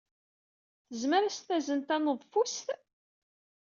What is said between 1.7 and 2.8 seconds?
taneḍfust?